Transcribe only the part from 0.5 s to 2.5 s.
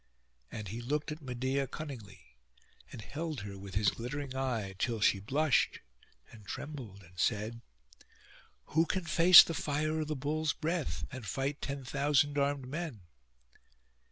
And he looked at Medeia cunningly,